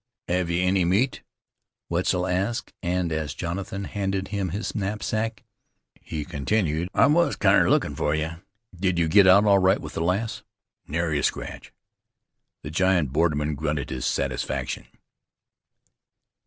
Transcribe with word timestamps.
"Hev 0.27 0.49
you 0.49 0.63
any 0.63 0.83
meat?" 0.83 1.21
Wetzel 1.87 2.25
asked, 2.25 2.73
and 2.81 3.11
as 3.11 3.35
Jonathan 3.35 3.83
handed 3.83 4.29
him 4.29 4.49
his 4.49 4.73
knapsack, 4.73 5.43
he 5.93 6.25
continued, 6.25 6.89
"I 6.95 7.05
was 7.05 7.35
kinder 7.35 7.69
lookin' 7.69 7.93
fer 7.95 8.15
you. 8.15 8.37
Did 8.75 8.97
you 8.97 9.07
get 9.07 9.27
out 9.27 9.45
all 9.45 9.59
right 9.59 9.79
with 9.79 9.93
the 9.93 10.01
lass?" 10.01 10.41
"Nary 10.87 11.19
a 11.19 11.23
scratch." 11.23 11.71
The 12.63 12.71
giant 12.71 13.13
borderman 13.13 13.53
grunted 13.53 13.91
his 13.91 14.07
satisfaction. 14.07 14.87